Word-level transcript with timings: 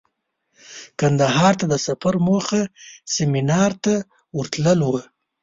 کندهار 0.99 1.53
ته 1.59 1.65
د 1.69 1.73
سفر 1.87 2.15
موخه 2.27 2.61
سمینار 3.15 3.71
ته 3.83 3.93
ورتلو 4.37 4.87
وه. 4.93 5.03